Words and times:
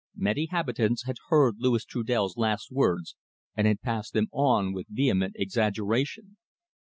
Many 0.17 0.47
habitants 0.47 1.03
had 1.03 1.17
heard 1.29 1.57
Louis 1.59 1.85
Trudel's 1.85 2.35
last 2.35 2.71
words, 2.71 3.15
and 3.55 3.67
had 3.67 3.81
passed 3.81 4.13
them 4.13 4.29
on 4.31 4.73
with 4.73 4.87
vehement 4.89 5.35
exaggeration. 5.37 6.37